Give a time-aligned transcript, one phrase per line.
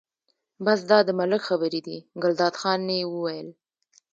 [0.65, 3.47] بس دا د ملک خبرې دي، ګلداد خان یې وویل.